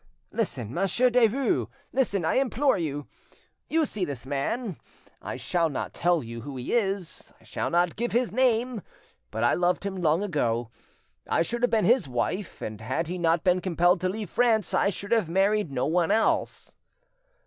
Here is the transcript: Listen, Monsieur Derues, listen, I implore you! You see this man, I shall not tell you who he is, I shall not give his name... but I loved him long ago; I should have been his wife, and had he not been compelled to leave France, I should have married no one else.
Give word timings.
Listen, 0.31 0.73
Monsieur 0.73 1.11
Derues, 1.11 1.67
listen, 1.93 2.25
I 2.25 2.37
implore 2.39 2.75
you! 2.75 3.05
You 3.69 3.85
see 3.85 4.03
this 4.03 4.25
man, 4.25 4.77
I 5.21 5.35
shall 5.35 5.69
not 5.69 5.93
tell 5.93 6.23
you 6.23 6.41
who 6.41 6.57
he 6.57 6.73
is, 6.73 7.31
I 7.39 7.43
shall 7.43 7.69
not 7.69 7.95
give 7.95 8.11
his 8.11 8.31
name... 8.31 8.81
but 9.29 9.43
I 9.43 9.53
loved 9.53 9.85
him 9.85 9.95
long 10.01 10.23
ago; 10.23 10.71
I 11.29 11.43
should 11.43 11.61
have 11.61 11.69
been 11.69 11.85
his 11.85 12.07
wife, 12.07 12.63
and 12.63 12.81
had 12.81 13.09
he 13.09 13.19
not 13.19 13.43
been 13.43 13.61
compelled 13.61 14.01
to 14.01 14.09
leave 14.09 14.31
France, 14.31 14.73
I 14.73 14.89
should 14.89 15.11
have 15.11 15.29
married 15.29 15.71
no 15.71 15.85
one 15.85 16.09
else. 16.09 16.75